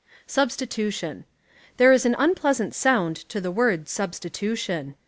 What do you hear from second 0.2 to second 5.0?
12 Substitution There is an unpleasant sound to tlie word substitution.